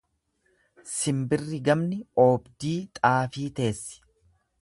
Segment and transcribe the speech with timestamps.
[0.91, 4.01] Simbirri gamni oobdii xaafii teessi.